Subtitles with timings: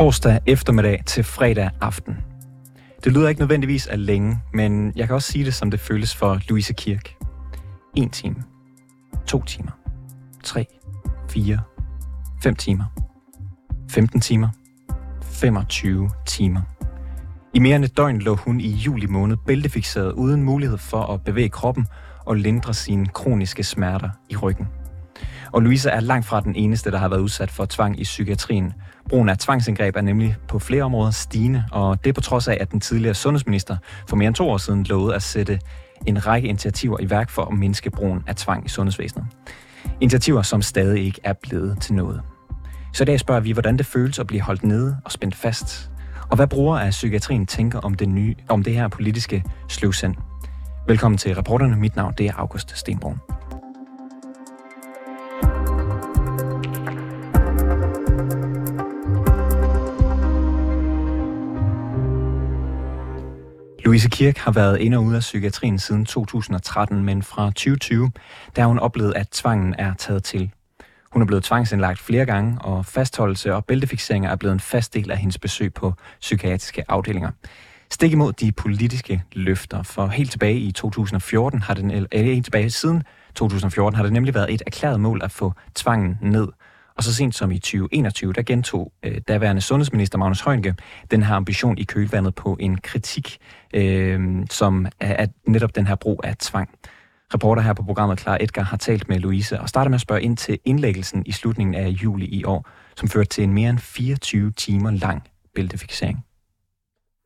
[0.00, 2.16] torsdag eftermiddag til fredag aften.
[3.04, 6.16] Det lyder ikke nødvendigvis af længe, men jeg kan også sige det, som det føles
[6.16, 7.14] for Louise Kirk.
[7.96, 8.42] En time.
[9.26, 9.70] To timer.
[10.44, 10.66] Tre.
[11.28, 11.58] Fire.
[12.42, 12.84] Fem timer.
[13.90, 14.48] 15 timer.
[15.22, 16.60] 25 timer.
[17.54, 21.24] I mere end et døgn lå hun i juli måned bæltefixeret uden mulighed for at
[21.24, 21.86] bevæge kroppen
[22.26, 24.66] og lindre sine kroniske smerter i ryggen.
[25.52, 28.72] Og Louise er langt fra den eneste, der har været udsat for tvang i psykiatrien.
[29.08, 32.70] Brugen af tvangsindgreb er nemlig på flere områder stigende, og det på trods af, at
[32.72, 33.76] den tidligere sundhedsminister
[34.08, 35.60] for mere end to år siden lovede at sætte
[36.06, 39.26] en række initiativer i værk for at mindske brugen af tvang i sundhedsvæsenet.
[40.00, 42.22] Initiativer, som stadig ikke er blevet til noget.
[42.92, 45.90] Så i dag spørger vi, hvordan det føles at blive holdt nede og spændt fast.
[46.30, 50.14] Og hvad brugere af psykiatrien tænker om det, nye, om det her politiske sløvsend.
[50.86, 51.76] Velkommen til reporterne.
[51.76, 53.18] Mit navn det er August Stenbrun.
[63.90, 68.10] Louise Kirk har været ind og ude af psykiatrien siden 2013, men fra 2020,
[68.56, 70.50] der har hun oplevet, at tvangen er taget til.
[71.12, 75.10] Hun er blevet tvangsindlagt flere gange, og fastholdelse og bæltefixeringer er blevet en fast del
[75.10, 77.30] af hendes besøg på psykiatriske afdelinger.
[77.90, 82.70] Stik imod de politiske løfter, for helt tilbage i 2014 har den, eller helt tilbage
[82.70, 83.02] siden
[83.34, 86.48] 2014 har det nemlig været et erklæret mål at få tvangen ned.
[87.00, 90.74] Og så sent som i 2021, der gentog øh, daværende sundhedsminister Magnus Heunicke
[91.10, 93.38] den her ambition i kølvandet på en kritik,
[93.74, 94.20] øh,
[94.50, 96.78] som er, at netop den her brug af tvang.
[97.34, 100.22] Reporter her på programmet, Clara Edgar, har talt med Louise og starter med at spørge
[100.22, 103.78] ind til indlæggelsen i slutningen af juli i år, som førte til en mere end
[103.78, 106.26] 24 timer lang bæltefiksering.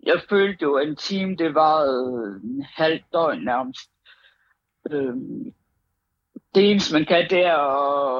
[0.07, 1.83] Jeg følte jo, at en time, det var
[2.45, 3.91] en halv døgn nærmest.
[4.91, 5.53] Øhm,
[6.55, 7.57] det eneste, man kan, det er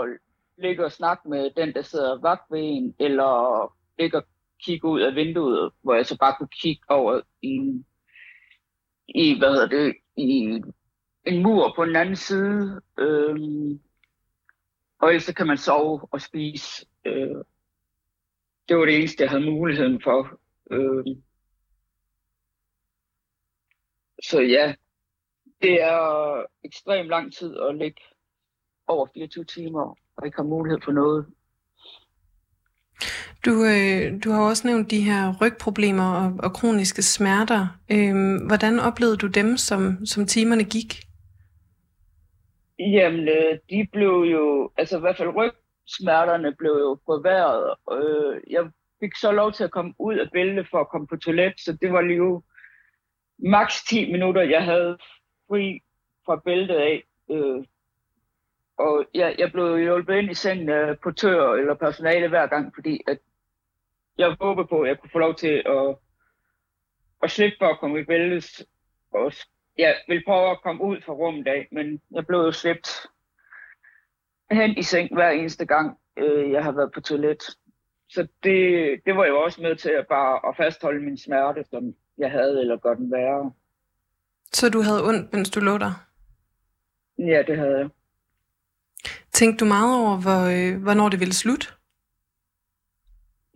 [0.03, 0.09] at
[0.57, 4.25] ligge og snakke med den, der sidder vagt ved en, eller ligge og
[4.65, 7.87] kigge ud af vinduet, hvor jeg så bare kunne kigge over i, en,
[9.09, 10.61] i hvad hedder det, i
[11.27, 12.81] en mur på den anden side.
[12.99, 13.81] Øhm,
[14.99, 16.87] og ellers så kan man sove og spise.
[17.05, 17.45] Øh,
[18.69, 20.41] det var det eneste, jeg havde muligheden for.
[20.71, 21.17] Øh,
[24.23, 24.75] så ja,
[25.63, 28.01] det er ekstremt lang tid at ligge
[28.87, 31.27] over 24 timer og ikke har mulighed for noget.
[33.45, 37.67] Du, øh, du har også nævnt de her rygproblemer og, og kroniske smerter.
[37.93, 38.15] Øh,
[38.47, 40.95] hvordan oplevede du dem, som, som timerne gik?
[42.79, 47.75] Jamen, øh, de blev jo, altså i hvert fald rygsmerterne blev jo forværret.
[47.93, 48.71] Øh, jeg
[49.01, 51.79] fik så lov til at komme ud af bæltet for at komme på toilet, så
[51.83, 52.43] det var lige jo
[53.39, 54.99] maks 10 minutter, jeg havde
[55.49, 55.81] fri
[56.27, 57.03] fra bæltet af.
[57.31, 57.65] Øh,
[58.79, 63.01] og jeg, jeg blev hjulpet ind i sengen af portør eller personale hver gang, fordi
[63.07, 63.19] at
[64.19, 65.97] jeg håbede på, at jeg kunne få lov til at,
[67.23, 68.67] at slippe for at komme i bæltet
[69.13, 69.33] og
[69.79, 73.07] jeg vil prøve at komme ud fra rummet af, men jeg blev jo slæbt
[74.51, 77.43] hen i seng hver eneste gang, øh, jeg har været på toilet.
[78.09, 81.95] Så det, det var jo også med til at bare at fastholde min smerte, som
[82.19, 83.53] jeg havde, eller godt den værre.
[84.53, 86.07] Så du havde ondt, mens du lå der?
[87.19, 87.89] Ja, det havde jeg.
[89.35, 91.67] Tænkte du meget over, hvor, øh, hvornår det ville slutte?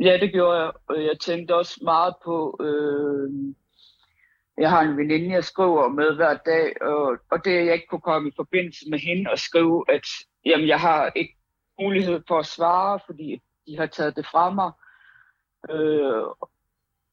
[0.00, 0.72] Ja, det gjorde jeg.
[0.92, 3.54] Øh, jeg tænkte også meget på, øh,
[4.58, 8.00] jeg har en veninde, jeg skriver med hver dag, og, og det jeg ikke kunne
[8.00, 10.06] komme i forbindelse med hende og skrive, at
[10.44, 11.36] jamen, jeg har ikke
[11.80, 14.70] mulighed for at svare, fordi de har taget det fra mig.
[15.70, 16.24] Øh,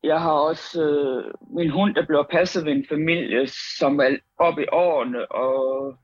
[0.03, 3.47] jeg har også øh, min hund, der bliver passet ved en familie,
[3.79, 5.97] som er oppe i årene, og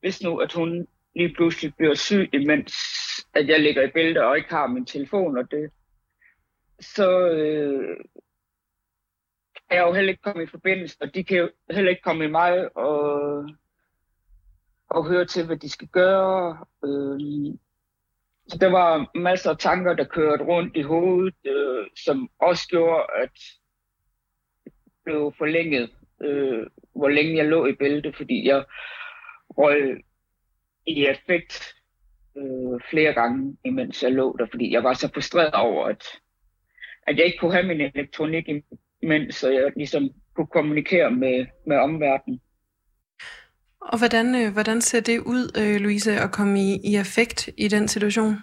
[0.00, 0.86] hvis nu, at hun
[1.16, 2.74] lige pludselig bliver syg, imens
[3.34, 5.70] at jeg ligger i bælte og ikke har min telefon og det,
[6.80, 7.96] så, øh,
[9.68, 12.24] kan jeg jo heller ikke komme i forbindelse, og de kan jo heller ikke komme
[12.24, 13.48] i mig og,
[14.90, 16.64] og høre til, hvad de skal gøre.
[16.84, 17.20] Øh,
[18.48, 23.06] så der var masser af tanker, der kørte rundt i hovedet, øh, som også gjorde,
[23.22, 23.32] at
[24.64, 24.72] det
[25.04, 25.90] blev forlænget,
[26.20, 28.64] øh, hvor længe jeg lå i bælte, fordi jeg
[29.50, 30.02] røg
[30.86, 31.74] i effekt
[32.36, 36.04] øh, flere gange, imens jeg lå der, fordi jeg var så frustreret over, at,
[37.06, 38.62] at jeg ikke kunne have min elektronik i
[39.02, 42.40] mens jeg ligesom kunne kommunikere med, med omverdenen.
[43.80, 47.68] Og hvordan, øh, hvordan ser det ud, øh, Louise, at komme i, i effekt i
[47.68, 48.34] den situation?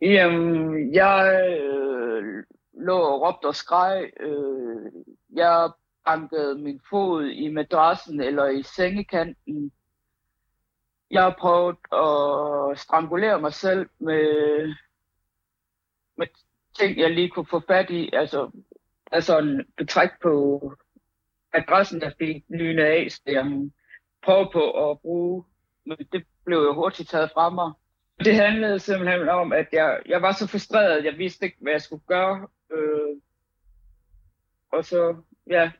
[0.00, 2.44] Jamen, jeg øh,
[2.86, 4.10] lå og råbte og skreg.
[4.20, 4.92] Øh,
[5.34, 5.70] jeg
[6.04, 9.72] bankede min fod i madrassen eller i sengekanten.
[11.14, 14.74] Jeg har prøvet at strangulere mig selv med,
[16.16, 16.26] med
[16.78, 18.10] ting, jeg lige kunne få fat i.
[18.12, 18.50] Altså,
[19.12, 20.60] altså en betræk på
[21.52, 23.70] adressen, der fik lynet af, så jeg
[24.22, 25.44] prøvede på at bruge.
[25.86, 27.72] Men det blev jo hurtigt taget fra mig.
[28.18, 31.72] Det handlede simpelthen om, at jeg, jeg var så frustreret, at jeg vidste ikke, hvad
[31.72, 32.48] jeg skulle gøre.
[32.72, 33.16] Øh,
[34.72, 35.16] og så,
[35.46, 35.70] ja,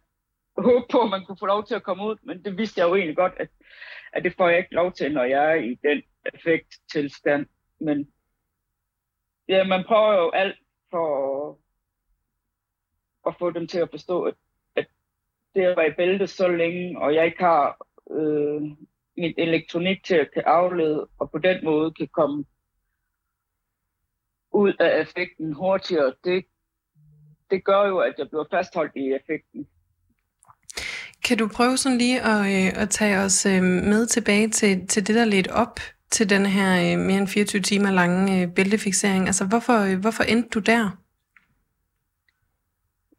[0.59, 2.89] håbe på, at man kunne få lov til at komme ud, men det vidste jeg
[2.89, 3.49] jo egentlig godt, at,
[4.12, 6.03] at det får jeg ikke lov til, når jeg er i den
[6.35, 7.47] effekttilstand.
[7.81, 8.12] Men
[9.49, 10.56] ja, man prøver jo alt
[10.91, 11.59] for
[13.27, 14.35] at, få dem til at forstå, at,
[14.77, 14.87] at
[15.55, 18.62] det at være i bælte så længe, og jeg ikke har øh,
[19.17, 22.45] mit elektronik til at kan aflede, og på den måde kan komme
[24.50, 26.45] ud af effekten hurtigere, det,
[27.50, 29.69] det gør jo, at jeg bliver fastholdt i effekten.
[31.25, 35.06] Kan du prøve sådan lige at, øh, at tage os øh, med tilbage til, til
[35.06, 35.81] det, der ledte op
[36.11, 39.26] til den her øh, mere end 24 timer lange øh, bæltefiksering?
[39.26, 40.91] Altså, hvorfor, øh, hvorfor endte du der?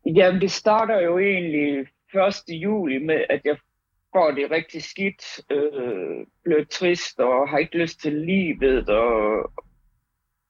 [0.05, 2.43] Jamen, det starter jo egentlig 1.
[2.49, 3.57] juli med, at jeg
[4.13, 5.21] får det rigtig skidt,
[5.51, 9.51] øh, bliver trist og har ikke lyst til livet, og,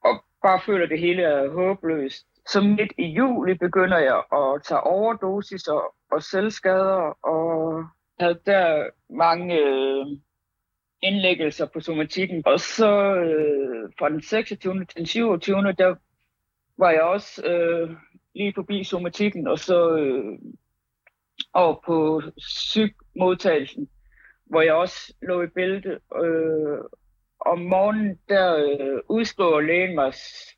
[0.04, 2.26] og bare føler, at det hele er håbløst.
[2.48, 7.84] Så midt i juli begynder jeg at tage overdosis og, og selvskader, og
[8.20, 10.06] havde der mange øh,
[11.02, 12.42] indlæggelser på somatikken.
[12.46, 14.84] Og så øh, fra den 26.
[14.84, 15.56] til den 27.
[15.56, 15.94] der
[16.78, 17.90] var jeg også øh,
[18.34, 20.38] lige forbi somatikken, og så øh,
[21.52, 23.88] over på sygmodtagelsen,
[24.44, 26.00] hvor jeg også lå i bælte.
[26.24, 26.78] Øh,
[27.40, 30.12] om morgenen, der øh, udskriver lægen mig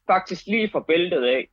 [0.07, 1.49] faktisk lige fra bæltet af.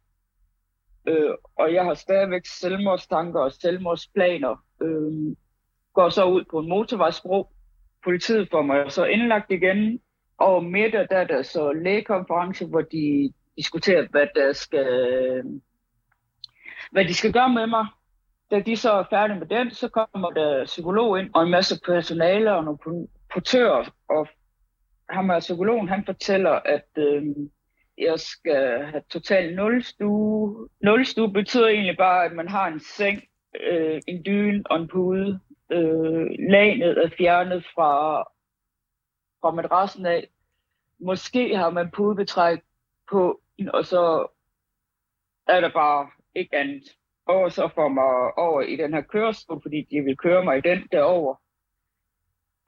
[1.08, 4.64] Øh, og jeg har stadigvæk selvmordstanker og selvmordsplaner.
[4.82, 5.36] Øh,
[5.94, 7.48] går så ud på en motorvejsbro.
[8.04, 10.00] Politiet får mig så indlagt igen.
[10.38, 15.44] Og middag, der er der så lægekonference, hvor de diskuterer, hvad der skal,
[16.92, 17.86] hvad de skal gøre med mig.
[18.52, 21.80] Da de så er færdige med den, så kommer der psykolog ind, og en masse
[21.86, 23.86] personale og nogle portører.
[24.10, 24.28] Og
[25.10, 27.24] ham er psykologen, han fortæller, at øh,
[27.98, 30.70] jeg skal have total nulstue.
[30.82, 33.24] Nulstue betyder egentlig bare, at man har en seng,
[33.62, 35.40] øh, en dyne og en pude.
[35.72, 38.20] Øh, lagnet er fjernet fra,
[39.42, 40.28] fra madrassen af.
[41.00, 42.60] Måske har man pudebetræk
[43.10, 43.42] på,
[43.74, 44.28] og så
[45.48, 46.84] er der bare ikke andet.
[47.28, 50.62] Og så får mig over i den her kørestol, fordi de vil køre mig i
[50.62, 51.36] den derover.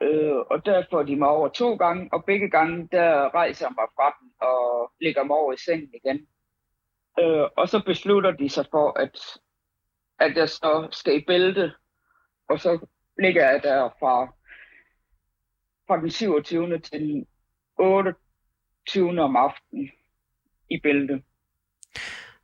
[0.02, 3.74] Øh, og der får de mig over to gange, og begge gange, der rejser jeg
[3.78, 6.28] mig fra den og ligger mig over i sengen igen.
[7.20, 9.20] Øh, og så beslutter de sig for, at,
[10.20, 11.74] at jeg så skal i bælte,
[12.50, 12.88] og så
[13.20, 14.26] ligger jeg der fra,
[15.88, 16.80] fra den 27.
[16.80, 17.28] til den
[17.80, 19.22] 28.
[19.22, 19.90] om aftenen
[20.70, 21.24] i bælte.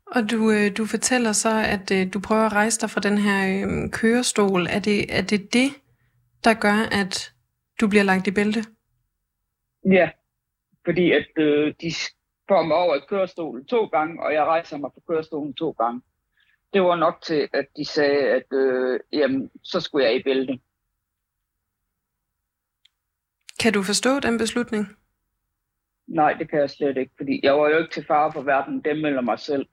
[0.06, 3.18] Og du, øh, du fortæller så, at øh, du prøver at rejse dig fra den
[3.18, 4.68] her øh, kørestol.
[4.70, 5.70] Er det, er det det,
[6.44, 7.33] der gør, at
[7.82, 8.64] du bliver lagt i bælte?
[9.86, 10.10] Ja,
[10.86, 11.92] fordi at øh, de
[12.48, 16.02] får mig over i kørestolen to gange, og jeg rejser mig på kørestolen to gange.
[16.74, 20.60] Det var nok til, at de sagde, at øh, jamen, så skulle jeg i bælte.
[23.60, 24.88] Kan du forstå den beslutning?
[26.08, 28.82] Nej, det kan jeg slet ikke, fordi jeg var jo ikke til fare for hverken
[28.82, 29.66] dem eller mig selv.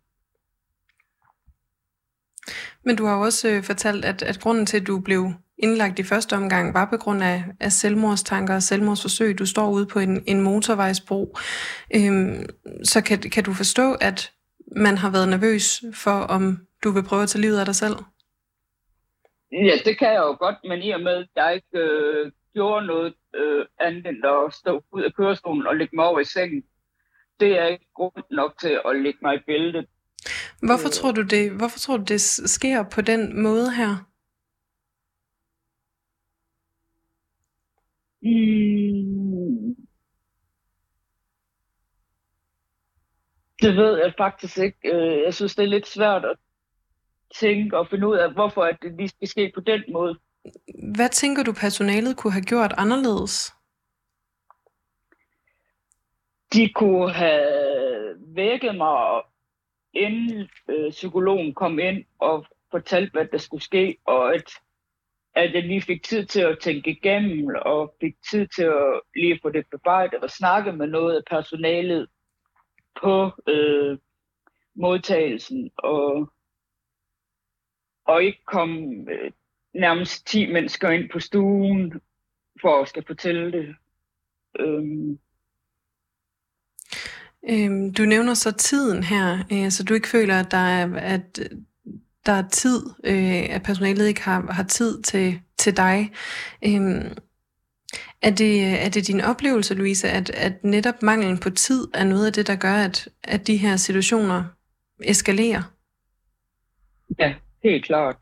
[2.83, 6.03] Men du har også øh, fortalt, at, at grunden til, at du blev indlagt i
[6.03, 9.39] første omgang, var på grund af, af selvmordstanker og selvmordsforsøg.
[9.39, 11.37] Du står ude på en, en motorvejsbro.
[11.95, 12.47] Øhm,
[12.85, 14.33] så kan, kan du forstå, at
[14.77, 17.97] man har været nervøs for, om du vil prøve at tage livet af dig selv?
[19.53, 22.87] Ja, det kan jeg jo godt, men i og med, at jeg ikke øh, gjorde
[22.87, 26.63] noget øh, andet end at stå ud af kørestolen og lægge mig over i sengen,
[27.41, 29.87] det er ikke grund nok til at lægge mig i bæltet.
[30.63, 31.51] Hvorfor tror du det?
[31.51, 34.10] Hvorfor tror du det sker på den måde her?
[38.23, 39.77] Mm.
[43.63, 44.79] Det ved jeg faktisk ikke.
[44.85, 46.37] Øh, jeg synes, det er lidt svært at
[47.35, 50.19] tænke og finde ud af, hvorfor det lige skal ske på den måde.
[50.95, 53.53] Hvad tænker du, personalet kunne have gjort anderledes?
[56.53, 59.23] De kunne have vækket mig,
[59.93, 64.51] inden øh, psykologen kom ind og fortalte, hvad der skulle ske, og at
[65.35, 69.39] at jeg lige fik tid til at tænke igennem, og fik tid til at lige
[69.43, 72.09] få det bearbejdet og snakke med noget af personalet
[73.03, 73.99] på øh,
[74.75, 76.33] modtagelsen, og,
[78.05, 79.33] og ikke komme øh,
[79.75, 82.01] nærmest 10 mennesker ind på stuen
[82.61, 83.77] for at skal fortælle det.
[84.59, 85.19] Øhm.
[87.51, 91.41] Øhm, du nævner så tiden her, øh, så du ikke føler, at der er, at
[92.27, 96.13] der er tid, øh, at personalet ikke har, har tid til, til dig.
[96.65, 97.17] Øhm,
[98.23, 102.05] er det, øh, er det din oplevelse, Louise, at, at netop manglen på tid er
[102.05, 104.45] noget af det, der gør, at, at de her situationer
[105.05, 105.63] eskalerer?
[107.19, 108.17] Ja, helt klart.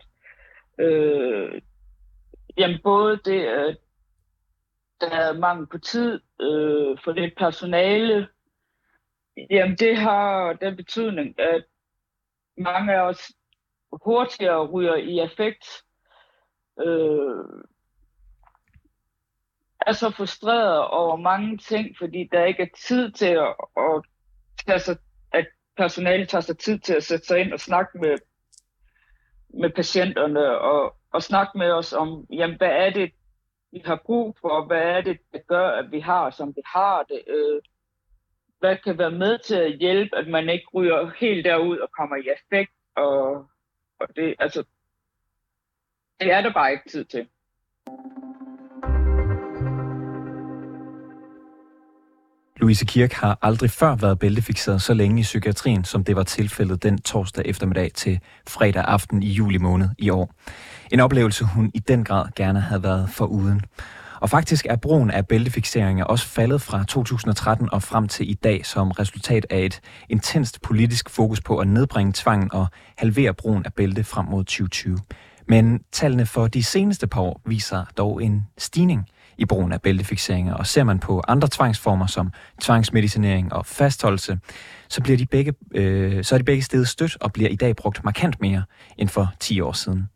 [0.80, 1.62] Øh,
[2.58, 3.76] jamen både det, at
[5.00, 8.28] der er mangel på tid øh, for det personale,
[9.50, 11.64] jamen det har den betydning, at
[12.58, 13.32] mange af os
[13.92, 15.66] hurtigere ryger i effekt.
[16.80, 17.44] Øh,
[19.86, 24.02] er så frustreret over mange ting, fordi der ikke er tid til at, at
[24.66, 24.96] tage sig,
[25.32, 28.16] at personalet tager sig tid til at sætte sig ind og snakke med,
[29.60, 33.12] med patienterne og, og snakke med os om, jamen, hvad er det,
[33.72, 37.02] vi har brug for, hvad er det, der gør, at vi har, som vi har
[37.02, 37.62] det, øh,
[38.58, 42.16] hvad kan være med til at hjælpe, at man ikke ryger helt derud og kommer
[42.16, 43.46] i effekt, og,
[44.00, 44.64] og det, altså,
[46.20, 47.28] det er der bare ikke tid til.
[52.60, 56.82] Louise Kirk har aldrig før været bæltefixeret så længe i psykiatrien, som det var tilfældet
[56.82, 60.34] den torsdag eftermiddag til fredag aften i juli måned i år.
[60.92, 63.62] En oplevelse, hun i den grad gerne havde været for uden.
[64.20, 68.66] Og faktisk er brugen af bæltefixeringer også faldet fra 2013 og frem til i dag
[68.66, 73.72] som resultat af et intenst politisk fokus på at nedbringe tvangen og halvere brugen af
[73.72, 74.98] bælte frem mod 2020.
[75.48, 79.06] Men tallene for de seneste par år viser dog en stigning–
[79.38, 80.54] i brugen af bæltefixeringer.
[80.54, 84.38] Og ser man på andre tvangsformer som tvangsmedicinering og fastholdelse,
[84.88, 87.76] så, bliver de begge, øh, så er de begge stedet stødt og bliver i dag
[87.76, 88.62] brugt markant mere
[88.98, 90.08] end for 10 år siden.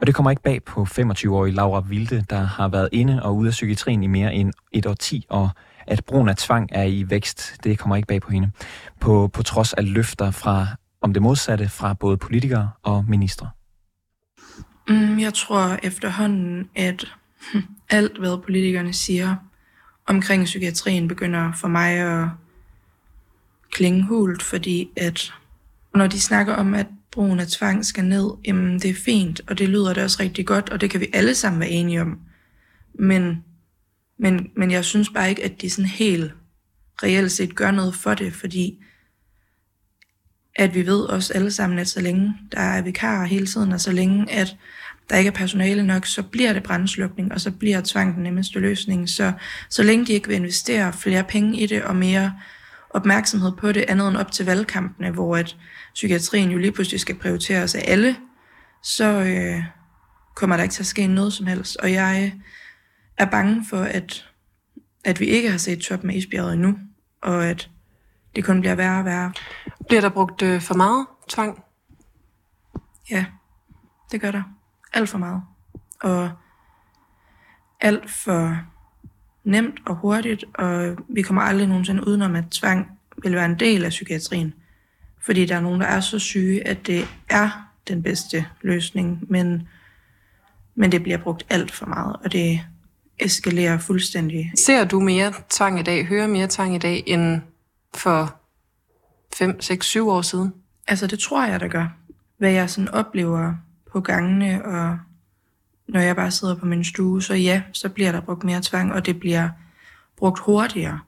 [0.00, 3.48] Og det kommer ikke bag på 25-årige Laura Vilde, der har været inde og ude
[3.48, 5.50] af psykiatrien i mere end et år 10, og
[5.86, 8.50] at brugen af tvang er i vækst, det kommer ikke bag på hende.
[9.00, 10.66] På, på trods af løfter fra,
[11.00, 13.50] om det modsatte fra både politikere og ministre.
[14.88, 17.04] Mm, jeg tror efterhånden, at
[17.90, 19.34] alt, hvad politikerne siger
[20.06, 22.28] omkring psykiatrien, begynder for mig at
[23.70, 25.32] klinge hult, fordi at
[25.94, 29.58] når de snakker om, at brugen af tvang skal ned, jamen det er fint, og
[29.58, 32.18] det lyder det også rigtig godt, og det kan vi alle sammen være enige om.
[32.94, 33.44] Men,
[34.18, 36.34] men, men jeg synes bare ikke, at de sådan helt
[37.02, 38.78] reelt set gør noget for det, fordi
[40.56, 43.80] at vi ved også alle sammen, at så længe der er vikarer hele tiden, og
[43.80, 44.56] så længe at
[45.10, 48.58] der ikke er personale nok, så bliver det brændslukning, og så bliver tvang den nemmeste
[48.58, 49.08] løsning.
[49.08, 49.32] Så,
[49.68, 52.34] så længe de ikke vil investere flere penge i det, og mere
[52.90, 55.56] opmærksomhed på det, andet end op til valgkampene, hvor at
[55.94, 58.16] psykiatrien jo lige pludselig skal prioriteres af alle,
[58.82, 59.64] så øh,
[60.34, 61.76] kommer der ikke til at ske noget som helst.
[61.76, 62.32] Og jeg
[63.16, 64.28] er bange for, at,
[65.04, 66.78] at vi ikke har set top med isbjerget endnu,
[67.22, 67.70] og at
[68.36, 69.32] det kun bliver værre og værre.
[69.88, 71.62] Bliver der brugt øh, for meget tvang?
[73.10, 73.26] Ja,
[74.12, 74.42] det gør der
[74.92, 75.42] alt for meget.
[76.00, 76.30] Og
[77.80, 78.56] alt for
[79.50, 82.86] nemt og hurtigt, og vi kommer aldrig nogensinde udenom, at tvang
[83.22, 84.54] vil være en del af psykiatrien.
[85.22, 89.68] Fordi der er nogen, der er så syge, at det er den bedste løsning, men,
[90.74, 92.60] men det bliver brugt alt for meget, og det
[93.18, 94.52] eskalerer fuldstændig.
[94.56, 97.40] Ser du mere tvang i dag, hører mere tvang i dag, end
[97.94, 98.36] for
[99.34, 100.52] 5, 6, 7 år siden?
[100.88, 101.96] Altså det tror jeg, der gør.
[102.38, 103.54] Hvad jeg sådan oplever
[103.92, 104.98] på gangene, og
[105.92, 108.92] når jeg bare sidder på min stue, så ja, så bliver der brugt mere tvang,
[108.92, 109.48] og det bliver
[110.16, 111.00] brugt hurtigere,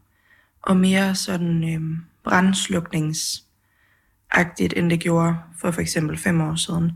[0.62, 6.92] og mere sådan øhm, brandslukningsagtigt, end det gjorde for for eksempel fem år siden.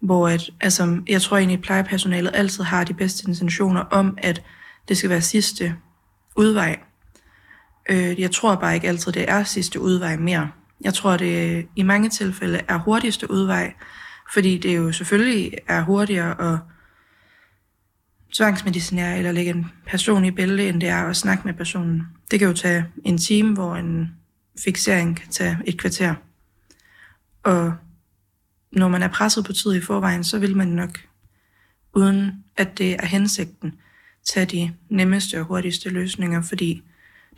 [0.00, 4.42] Hvor at, altså, jeg tror egentlig, at plejepersonalet altid har de bedste intentioner om, at
[4.88, 5.76] det skal være sidste
[6.36, 6.78] udvej.
[7.88, 10.50] Øh, jeg tror bare ikke altid, det er sidste udvej mere.
[10.80, 13.74] Jeg tror, det i mange tilfælde er hurtigste udvej,
[14.32, 16.58] fordi det jo selvfølgelig er hurtigere at
[18.36, 22.02] tvangsmedicinere eller lægge en person i bælte, end det er at snakke med personen.
[22.30, 24.16] Det kan jo tage en time, hvor en
[24.64, 26.14] fixering kan tage et kvarter.
[27.42, 27.74] Og
[28.72, 30.98] når man er presset på tid i forvejen, så vil man nok,
[31.94, 33.74] uden at det er hensigten,
[34.24, 36.82] tage de nemmeste og hurtigste løsninger, fordi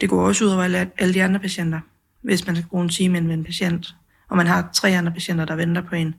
[0.01, 1.81] det går også ud over alle de andre patienter,
[2.23, 3.97] hvis man skal bruge en time med en patient,
[4.29, 6.15] og man har tre andre patienter, der venter på en.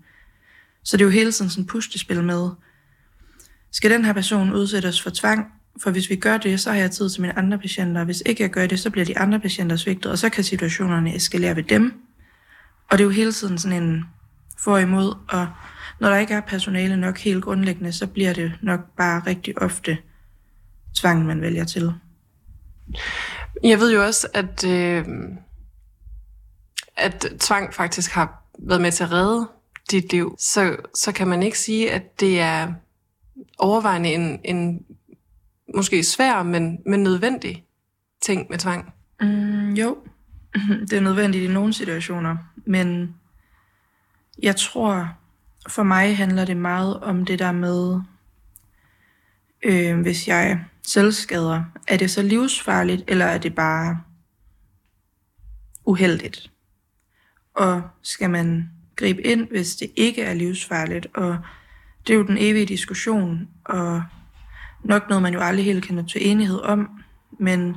[0.84, 2.50] Så det er jo hele tiden sådan et puslespil med,
[3.72, 5.46] skal den her person udsættes for tvang?
[5.84, 8.04] For hvis vi gør det, så har jeg tid til mine andre patienter.
[8.04, 11.16] Hvis ikke jeg gør det, så bliver de andre patienter svigtet, og så kan situationerne
[11.16, 11.94] eskalere ved dem.
[12.90, 14.06] Og det er jo hele tiden sådan en
[14.58, 15.48] for imod, og
[16.00, 19.98] når der ikke er personale nok helt grundlæggende, så bliver det nok bare rigtig ofte
[21.00, 21.94] tvang, man vælger til.
[23.64, 25.06] Jeg ved jo også, at øh,
[27.00, 29.48] at tvang faktisk har været med til at redde
[29.92, 32.74] dit liv, så, så kan man ikke sige, at det er
[33.58, 34.86] overvejende en, en
[35.75, 37.65] måske svær, men, men nødvendig
[38.22, 38.93] ting med tvang.
[39.22, 39.98] Mm, jo,
[40.89, 43.15] det er nødvendigt i nogle situationer, men
[44.43, 45.17] jeg tror,
[45.69, 48.01] for mig handler det meget om det der med,
[49.63, 54.01] øh, hvis jeg selvskader, er det så livsfarligt, eller er det bare
[55.86, 56.51] uheldigt?
[57.53, 61.08] Og skal man gribe ind, hvis det ikke er livsfarligt?
[61.15, 61.38] Og
[62.10, 64.04] det er jo den evige diskussion, og
[64.84, 66.89] nok noget, man jo aldrig helt kan nå til enighed om.
[67.39, 67.75] Men,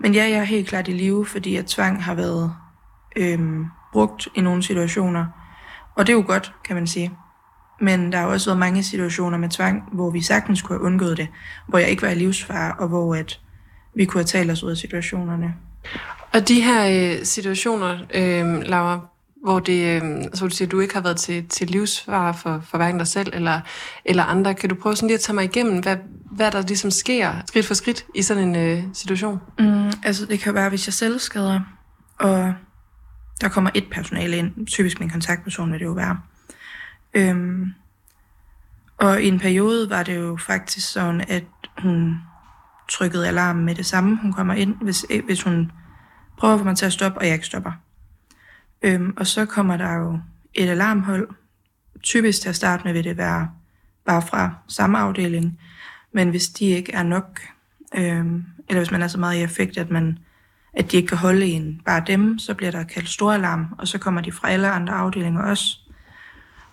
[0.00, 2.54] men ja, jeg er helt klart i live, fordi at tvang har været
[3.16, 5.26] øhm, brugt i nogle situationer.
[5.94, 7.12] Og det er jo godt, kan man sige.
[7.80, 11.16] Men der har også været mange situationer med tvang, hvor vi sagtens kunne have undgået
[11.16, 11.28] det,
[11.66, 13.40] hvor jeg ikke var i livsfare, og hvor at
[13.94, 15.54] vi kunne have talt os ud af situationerne.
[16.32, 19.00] Og de her øh, situationer, øh, Laura,
[19.44, 22.60] hvor det, øh, altså, så du siger, du ikke har været til, til livsfare for,
[22.64, 23.60] for hverken dig selv eller,
[24.04, 24.54] eller andre.
[24.54, 25.96] Kan du prøve sådan lige at tage mig igennem, hvad,
[26.30, 29.40] hvad der ligesom sker skridt for skridt i sådan en øh, situation?
[29.58, 31.60] Mm, altså det kan være, hvis jeg selv skader,
[32.18, 32.54] og
[33.40, 36.20] der kommer et personale ind, typisk min kontaktperson vil det jo være.
[37.14, 37.74] Øhm,
[38.98, 41.44] og i en periode var det jo faktisk sådan, at
[41.78, 42.20] hun
[42.88, 44.18] trykkede alarmen med det samme.
[44.22, 45.72] Hun kommer ind, hvis, hvis hun
[46.38, 47.72] prøver at få mig til at stoppe, og jeg ikke stopper.
[48.82, 50.18] Øhm, og så kommer der jo
[50.54, 51.28] et alarmhold.
[52.02, 53.50] Typisk til at starte med vil det være
[54.06, 55.60] bare fra samme afdeling.
[56.12, 57.40] Men hvis de ikke er nok,
[57.94, 60.18] øhm, eller hvis man er så meget i effekt, at, man,
[60.72, 63.88] at de ikke kan holde en, bare dem, så bliver der kaldt stor alarm, og
[63.88, 65.78] så kommer de fra alle andre afdelinger også.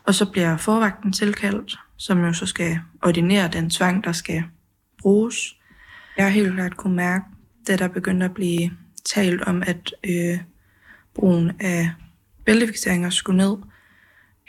[0.04, 4.44] Og så bliver forvagten tilkaldt, som jo så skal ordinere den tvang, der skal
[5.00, 5.56] bruges.
[6.18, 7.26] Jeg har helt klart kunne mærke,
[7.68, 8.72] da der begyndte at blive
[9.06, 10.40] talt om, at øh,
[11.16, 11.92] brugen af
[12.46, 13.58] bæltefikseringer skulle ned,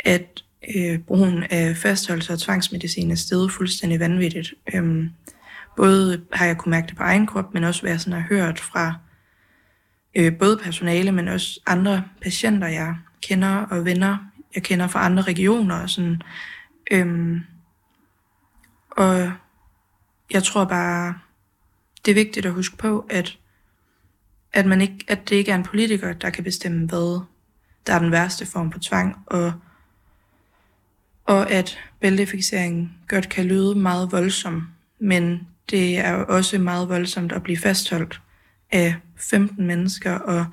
[0.04, 0.44] at
[0.76, 4.54] øh, brugen af fastholdelse og tvangsmedicin er steget fuldstændig vanvittigt.
[4.74, 5.11] Øhm,
[5.76, 8.28] både har jeg kunne mærke det på egen krop, men også hvad jeg sådan har
[8.28, 8.94] hørt fra
[10.14, 14.16] øh, både personale, men også andre patienter, jeg kender og venner,
[14.54, 15.74] jeg kender fra andre regioner.
[15.82, 16.22] Og, sådan.
[16.90, 17.40] Øhm,
[18.90, 19.32] og
[20.30, 21.18] jeg tror bare,
[22.04, 23.38] det er vigtigt at huske på, at
[24.56, 27.20] at, man ikke, at det ikke er en politiker, der kan bestemme, hvad
[27.87, 29.53] der er den værste form for tvang, og,
[31.25, 34.68] og at bæltefixering godt kan lyde meget voldsom,
[35.01, 38.20] men det er også meget voldsomt at blive fastholdt
[38.72, 40.46] af 15 mennesker, og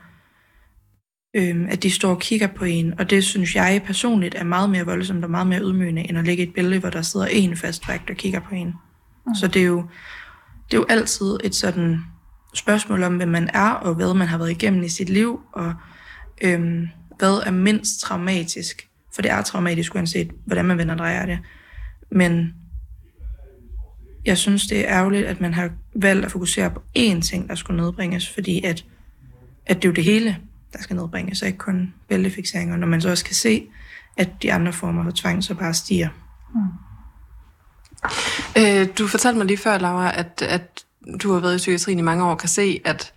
[1.36, 4.70] øhm, at de står og kigger på en, og det synes jeg personligt er meget
[4.70, 7.58] mere voldsomt og meget mere ydmygende, end at lægge et billede, hvor der sidder en
[7.58, 8.74] fastvagt og kigger på en.
[9.28, 9.36] Mm.
[9.36, 9.86] Så det er, jo,
[10.72, 12.00] det er jo altid et sådan
[12.54, 15.74] spørgsmål om, hvem man er, og hvad man har været igennem i sit liv, og
[16.42, 18.88] øhm, hvad er mindst traumatisk.
[19.16, 21.40] For det er traumatisk, uanset hvordan man vender drejer det.
[22.12, 22.54] Men
[24.26, 27.56] jeg synes, det er ærgerligt, at man har valgt at fokusere på én ting, der
[27.56, 28.86] skulle nedbringes, fordi at,
[29.66, 30.38] at det er jo det hele,
[30.74, 33.68] der skal nedbringes, og ikke kun bæltefixeringer, når man så også kan se,
[34.18, 36.10] at de andre former for tvang så bare stiger.
[36.54, 36.60] Mm.
[38.58, 40.86] Øh, du fortalte mig lige før, Laura, at, at
[41.24, 43.14] du har været i psykiatrien i mange år, kan se, at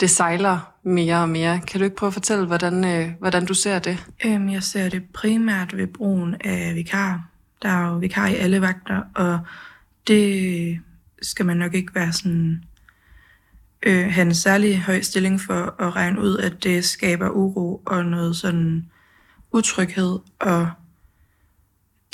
[0.00, 1.60] det sejler mere og mere.
[1.60, 4.06] Kan du ikke prøve at fortælle, hvordan, øh, hvordan du ser det?
[4.24, 7.28] Øhm, jeg ser det primært ved brugen af vikar.
[7.62, 9.38] Der er jo vikar i alle vagter, og
[10.06, 10.80] det
[11.22, 12.64] skal man nok ikke være sådan
[13.82, 18.04] øh, have en særlig høj stilling for at regne ud, at det skaber uro og
[18.04, 18.86] noget sådan
[19.52, 20.70] utryghed, og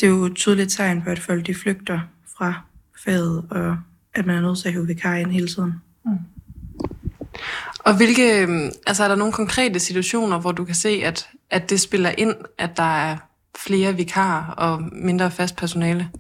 [0.01, 2.01] det er jo et tydeligt tegn på, at folk de flygter
[2.39, 2.63] fra
[3.05, 3.79] faget og
[4.15, 5.73] at man er nødt til at hive vikar ind hele tiden.
[6.05, 6.19] Mm.
[7.79, 11.71] Og hvilke, øhm, altså er der nogle konkrete situationer, hvor du kan se, at, at
[11.71, 13.17] det spiller ind, at der er
[13.59, 16.11] flere vikarer og mindre fast personale?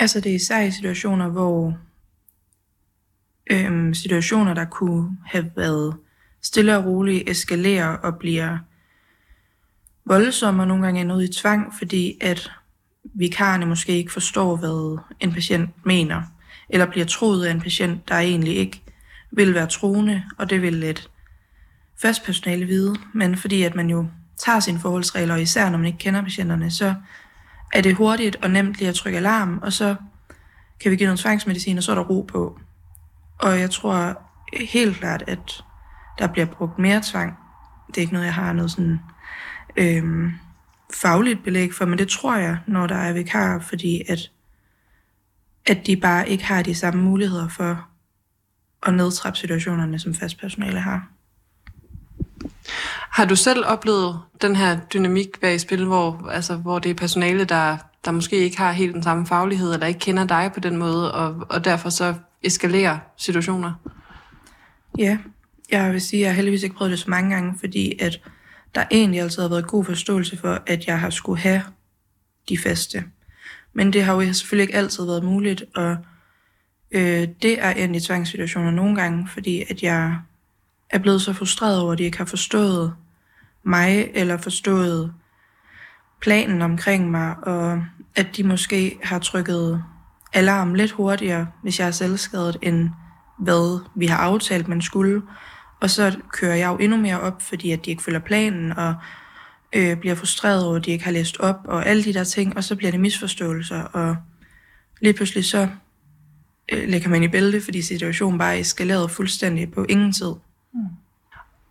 [0.00, 1.78] Altså det er især i situationer, hvor
[3.50, 5.96] øhm, situationer, der kunne have været
[6.42, 8.58] stille og roligt, eskalerer og bliver
[10.04, 12.50] voldsomme og nogle gange er noget i tvang, fordi at
[13.04, 16.22] vikarerne måske ikke forstår, hvad en patient mener
[16.68, 18.82] eller bliver troet af en patient, der egentlig ikke
[19.32, 21.10] vil være troende, og det vil et
[22.02, 25.86] fast personale vide, men fordi at man jo tager sine forholdsregler, og især når man
[25.86, 26.94] ikke kender patienterne, så
[27.72, 29.96] er det hurtigt og nemt lige at trykke alarm, og så
[30.80, 32.58] kan vi give noget tvangsmedicin, og så er der ro på.
[33.38, 34.22] Og jeg tror
[34.70, 35.64] helt klart, at
[36.18, 37.36] der bliver brugt mere tvang.
[37.88, 39.00] Det er ikke noget, jeg har noget sådan
[39.76, 40.32] øhm,
[40.94, 44.30] fagligt belæg for, men det tror jeg, når der er vikar, fordi at
[45.66, 47.88] at de bare ikke har de samme muligheder for
[48.86, 51.08] at nedtrappe situationerne, som fast personale har.
[53.10, 57.44] Har du selv oplevet den her dynamik i spil, hvor, altså, hvor det er personale,
[57.44, 60.76] der, der måske ikke har helt den samme faglighed, eller ikke kender dig på den
[60.76, 63.72] måde, og, og derfor så eskalerer situationer?
[64.98, 65.18] Ja,
[65.70, 68.20] jeg vil sige, at jeg har heldigvis ikke prøvet det så mange gange, fordi at
[68.74, 71.62] der egentlig altid har været god forståelse for, at jeg har skulle have
[72.48, 73.04] de faste.
[73.72, 75.96] Men det har jo selvfølgelig ikke altid været muligt, og
[76.92, 80.16] øh, det er endt i tvangssituationer nogle gange, fordi at jeg
[80.90, 82.94] er blevet så frustreret over, at de ikke har forstået
[83.62, 85.12] mig, eller forstået
[86.20, 87.84] planen omkring mig, og
[88.16, 89.84] at de måske har trykket
[90.32, 92.90] alarm lidt hurtigere, hvis jeg er selvskadet, end
[93.38, 95.22] hvad vi har aftalt, man skulle.
[95.80, 98.94] Og så kører jeg jo endnu mere op, fordi at de ikke følger planen, og
[99.72, 102.56] øh, bliver frustreret over, at de ikke har læst op, og alle de der ting,
[102.56, 104.16] og så bliver det misforståelser, og
[105.00, 105.68] lige pludselig så
[106.70, 110.32] øh, lægger man i bælte, fordi situationen bare er eskaleret fuldstændig på ingen tid.
[110.74, 110.80] Mm.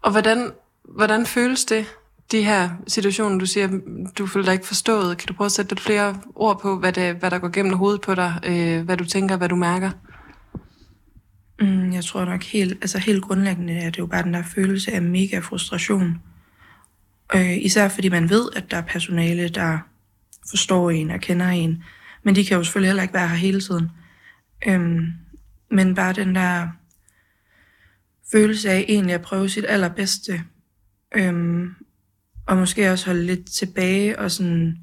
[0.01, 0.51] Og hvordan,
[0.83, 1.85] hvordan føles det,
[2.31, 3.79] de her situationer, du siger,
[4.17, 5.17] du føler dig ikke forstået?
[5.17, 7.73] Kan du prøve at sætte lidt flere ord på, hvad, det, hvad der går gennem
[7.73, 9.91] hovedet på dig, øh, hvad du tænker, hvad du mærker?
[11.61, 14.91] Mm, jeg tror nok helt, altså helt grundlæggende er det jo bare den der følelse
[14.91, 16.21] af mega frustration.
[17.35, 19.77] Øh, især fordi man ved, at der er personale, der
[20.49, 21.83] forstår en og kender en.
[22.23, 23.89] Men de kan jo selvfølgelig heller ikke være her hele tiden.
[24.67, 25.13] Øhm,
[25.71, 26.67] men bare den der
[28.31, 30.43] følelse af egentlig at prøve sit allerbedste.
[31.15, 31.75] Øhm,
[32.47, 34.77] og måske også holde lidt tilbage og sådan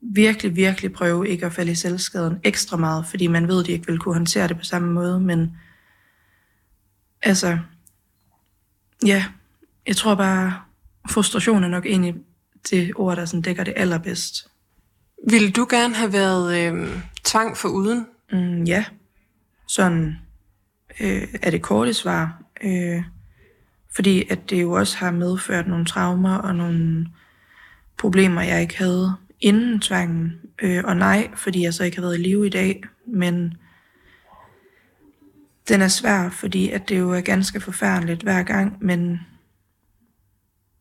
[0.00, 3.72] virkelig, virkelig prøve ikke at falde i selvskaden ekstra meget, fordi man ved, at de
[3.72, 5.56] ikke vil kunne håndtere det på samme måde, men
[7.22, 7.58] altså,
[9.06, 9.24] ja,
[9.86, 10.60] jeg tror bare,
[11.10, 12.14] frustration er nok egentlig
[12.70, 14.48] det ord, der sådan dækker det allerbedst.
[15.28, 18.06] Ville du gerne have været øh, tvang for uden?
[18.32, 18.84] Mm, ja,
[19.68, 20.16] sådan
[21.00, 22.42] øh, er det korte svar.
[22.62, 23.02] Øh,
[23.94, 27.06] fordi at det jo også har medført nogle traumer og nogle
[27.98, 30.40] problemer, jeg ikke havde inden tvangen.
[30.62, 33.54] Øh, og nej, fordi jeg så ikke har været i live i dag, men
[35.68, 39.20] den er svær, fordi at det jo er ganske forfærdeligt hver gang, men,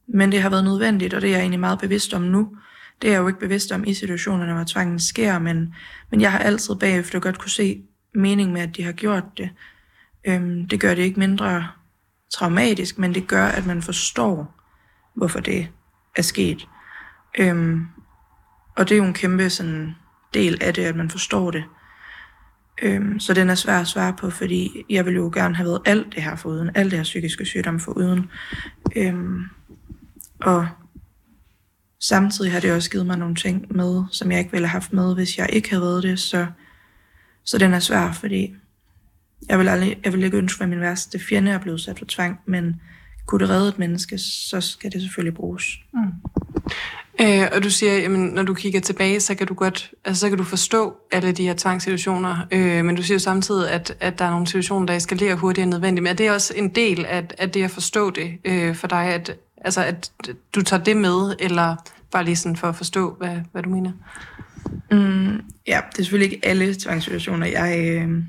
[0.07, 2.57] men det har været nødvendigt, og det er jeg egentlig meget bevidst om nu.
[3.01, 5.75] Det er jeg jo ikke bevidst om i situationerne, hvor tvangen sker, men,
[6.11, 9.49] men jeg har altid bagefter godt kunne se mening med, at de har gjort det.
[10.25, 11.67] Øhm, det gør det ikke mindre
[12.33, 14.59] traumatisk, men det gør, at man forstår,
[15.15, 15.67] hvorfor det
[16.15, 16.67] er sket.
[17.39, 17.87] Øhm,
[18.75, 19.95] og det er jo en kæmpe sådan,
[20.33, 21.63] del af det, at man forstår det.
[22.81, 25.81] Øhm, så den er svær at svare på, fordi jeg ville jo gerne have været
[25.85, 28.31] alt det her for uden, alt det her psykiske sygdom for uden.
[28.95, 29.43] Øhm,
[30.41, 30.67] og
[32.03, 34.93] samtidig har det også givet mig nogle ting med, som jeg ikke ville have haft
[34.93, 36.45] med, hvis jeg ikke havde været det, så,
[37.43, 38.55] så den er svær, fordi
[39.49, 42.05] jeg vil, aldrig, jeg vil ikke ønske, at min værste fjende er blevet sat for
[42.05, 42.81] tvang, men
[43.25, 45.65] kunne det redde et menneske, så skal det selvfølgelig bruges.
[45.93, 45.99] Mm.
[47.21, 50.29] Øh, og du siger, jamen, når du kigger tilbage, så kan du godt, altså, så
[50.29, 54.19] kan du forstå alle de her tvangssituationer, øh, men du siger jo samtidig, at, at
[54.19, 56.03] der er nogle situationer, der eskalerer hurtigere end nødvendigt.
[56.03, 59.05] Men er det også en del af, af det at forstå det øh, for dig,
[59.05, 60.11] at, altså, at
[60.55, 61.75] du tager det med, eller
[62.11, 63.91] bare lige sådan for at forstå, hvad, hvad du mener?
[64.91, 68.23] Mm, ja, det er selvfølgelig ikke alle tvangssituationer, jeg øh,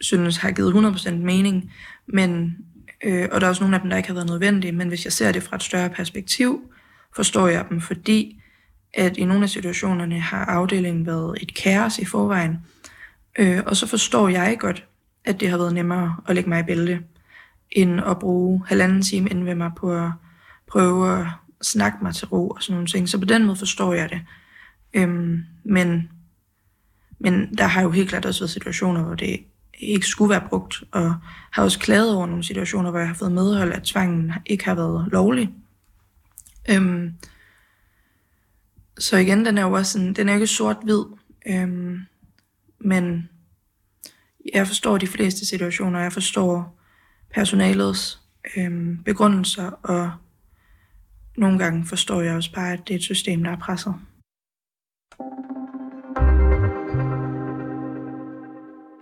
[0.00, 1.72] synes har givet 100% mening,
[2.06, 2.56] men,
[3.04, 5.04] øh, og der er også nogle af dem, der ikke har været nødvendige, men hvis
[5.04, 6.60] jeg ser det fra et større perspektiv,
[7.16, 8.40] forstår jeg dem, fordi
[8.94, 12.58] at i nogle af situationerne har afdelingen været et kaos i forvejen.
[13.38, 14.84] Øh, og så forstår jeg godt,
[15.24, 17.00] at det har været nemmere at lægge mig i bælte,
[17.72, 20.10] end at bruge halvanden time inden ved mig på at
[20.66, 21.26] prøve at
[21.62, 23.08] snakke mig til ro og sådan nogle ting.
[23.08, 24.20] Så på den måde forstår jeg det.
[24.94, 26.10] Øhm, men,
[27.18, 29.40] men der har jo helt klart også været situationer, hvor det
[29.78, 31.14] ikke skulle være brugt, og
[31.50, 34.74] har også klaget over nogle situationer, hvor jeg har fået medhold, at tvangen ikke har
[34.74, 35.50] været lovlig.
[36.70, 37.14] Øhm,
[38.98, 41.04] så igen, den er jo også sådan, den er jo ikke sort-hvid,
[41.46, 42.00] øhm,
[42.78, 43.28] men
[44.54, 46.79] jeg forstår de fleste situationer, jeg forstår
[47.34, 48.20] personalets
[48.56, 50.10] øh, begrundelser, og
[51.36, 53.94] nogle gange forstår jeg også bare, at det er et system, der er presset.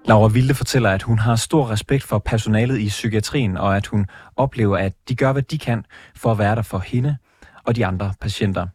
[0.08, 4.06] Laura Vilde fortæller, at hun har stor respekt for personalet i psykiatrien, og at hun
[4.36, 5.84] oplever, at de gør, hvad de kan
[6.16, 7.16] for at være der for hende
[7.64, 8.66] og de andre patienter.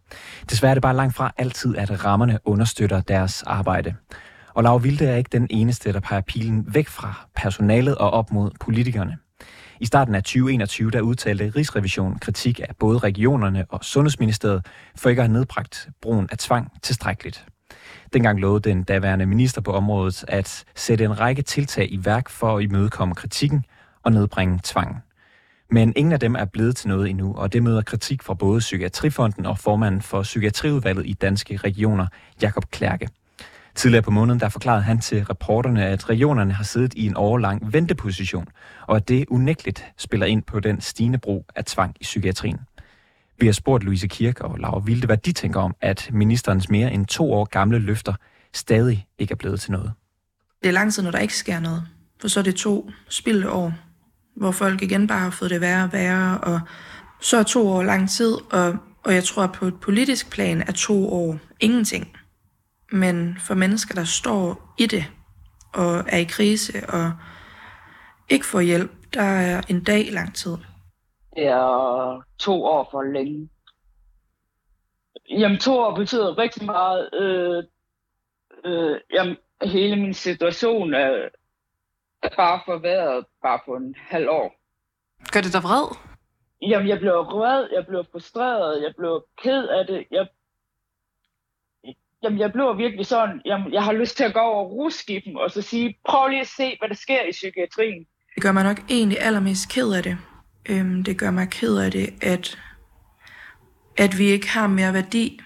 [0.49, 3.95] Desværre er det bare langt fra altid, at rammerne understøtter deres arbejde.
[4.53, 8.31] Og Laura Vilde er ikke den eneste, der peger pilen væk fra personalet og op
[8.31, 9.17] mod politikerne.
[9.79, 15.21] I starten af 2021 der udtalte Rigsrevisionen kritik af både regionerne og Sundhedsministeriet for ikke
[15.21, 17.45] at have nedbragt brugen af tvang tilstrækkeligt.
[18.13, 22.57] Dengang lovede den daværende minister på området at sætte en række tiltag i værk for
[22.57, 23.65] at imødekomme kritikken
[24.03, 24.97] og nedbringe tvangen.
[25.71, 28.59] Men ingen af dem er blevet til noget endnu, og det møder kritik fra både
[28.59, 32.07] Psykiatrifonden og formanden for Psykiatriudvalget i Danske Regioner,
[32.41, 33.09] Jakob Klærke.
[33.75, 37.73] Tidligere på måneden der forklarede han til reporterne, at regionerne har siddet i en årlang
[37.73, 38.47] venteposition,
[38.87, 42.59] og at det unægteligt spiller ind på den stigende brug af tvang i psykiatrien.
[43.39, 46.93] Vi har spurgt Louise Kirk og Laura Vilde, hvad de tænker om, at ministerens mere
[46.93, 48.13] end to år gamle løfter
[48.53, 49.91] stadig ikke er blevet til noget.
[50.61, 51.83] Det er lang tid, når der ikke sker noget.
[52.21, 53.73] For så er det to spildte år,
[54.35, 56.59] hvor folk igen bare har fået det værre og værre, og
[57.21, 60.71] så er to år lang tid, og, og jeg tror på et politisk plan er
[60.71, 62.07] to år ingenting.
[62.93, 65.03] Men for mennesker, der står i det,
[65.73, 67.11] og er i krise, og
[68.29, 70.57] ikke får hjælp, der er en dag lang tid.
[71.35, 73.49] Det er to år for længe.
[75.29, 77.09] Jamen, to år betyder rigtig meget.
[77.13, 77.63] Øh,
[78.65, 81.29] øh, jamen, hele min situation er,
[82.23, 84.55] er bare forværret bare på en halv år.
[85.33, 85.95] Gør det dig vred?
[86.61, 90.05] Jamen, jeg blev vred, jeg blev frustreret, jeg blev ked af det.
[90.11, 90.27] Jeg,
[92.23, 95.51] jamen, jeg blev virkelig sådan, jamen, jeg har lyst til at gå over rusgiften og
[95.51, 98.05] så sige, prøv lige at se, hvad der sker i psykiatrien.
[98.35, 100.17] Det gør mig nok egentlig allermest ked af det.
[100.69, 102.59] Øhm, det gør mig ked af det, at,
[103.97, 105.39] at vi ikke har mere værdi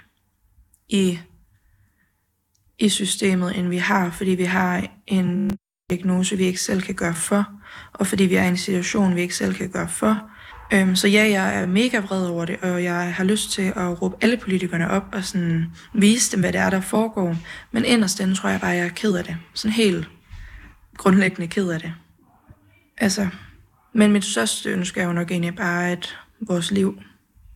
[0.89, 1.19] i,
[2.79, 5.57] i systemet, end vi har, fordi vi har en
[5.89, 7.45] diagnose, vi ikke selv kan gøre for,
[7.93, 10.29] og fordi vi er i en situation, vi ikke selv kan gøre for.
[10.73, 14.01] Øhm, så ja, jeg er mega vred over det, og jeg har lyst til at
[14.01, 17.35] råbe alle politikerne op og sådan vise dem, hvad det er, der foregår.
[17.71, 19.37] Men inderst inde tror jeg bare, at jeg er ked af det.
[19.53, 20.09] Sådan helt
[20.97, 21.93] grundlæggende ked af det.
[22.97, 23.27] Altså,
[23.93, 26.99] men mit største ønske er jo nok egentlig bare, at vores liv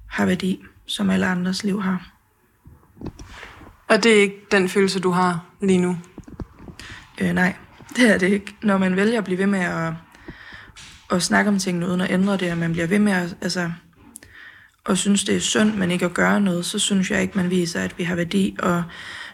[0.07, 2.11] har værdi, som alle andres liv har.
[3.87, 5.97] Og det er ikke den følelse, du har lige nu?
[7.21, 7.55] Øh, nej,
[7.95, 8.55] det er det ikke.
[8.61, 9.93] Når man vælger at blive ved med at,
[11.11, 13.71] at snakke om tingene uden at ændre det, og man bliver ved med at, altså,
[14.85, 17.49] og synes, det er synd, men ikke at gøre noget, så synes jeg ikke, man
[17.49, 18.55] viser, at vi har værdi.
[18.59, 18.83] Og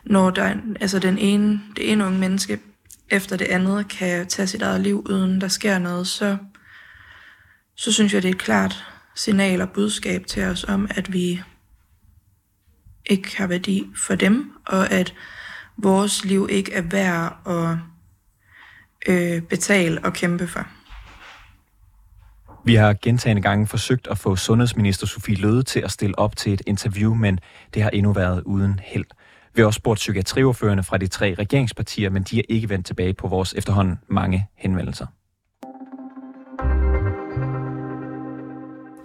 [0.05, 2.59] når der, altså den ene, det ene unge menneske
[3.09, 6.37] efter det andet kan tage sit eget liv, uden der sker noget, så,
[7.75, 8.85] så synes jeg, det er et klart
[9.15, 11.41] signal og budskab til os om, at vi
[13.05, 15.13] ikke har værdi for dem, og at
[15.77, 17.77] vores liv ikke er værd at
[19.07, 20.76] øh, betale og kæmpe for.
[22.67, 26.53] Vi har gentagende gange forsøgt at få sundhedsminister Sofie Løde til at stille op til
[26.53, 27.39] et interview, men
[27.73, 29.05] det har endnu været uden held.
[29.55, 33.13] Vi har også spurgt psykiatriordførende fra de tre regeringspartier, men de er ikke vendt tilbage
[33.13, 35.05] på vores efterhånden mange henvendelser.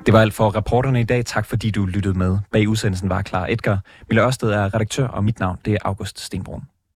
[0.07, 1.25] Det var alt for reporterne i dag.
[1.27, 2.39] Tak fordi du lyttede med.
[2.53, 3.81] Bag udsendelsen var Klar Edgar.
[4.09, 6.72] Mille Ørsted er redaktør, og mit navn det er August Stenbrun.